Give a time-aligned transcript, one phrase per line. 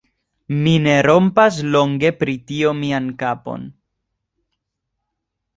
[0.61, 3.71] Mi ne rompas longe pri tio mian kapon.